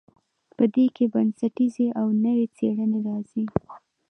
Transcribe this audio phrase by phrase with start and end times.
[0.57, 3.45] په دې کې بنسټیزې او نوې څیړنې راځي.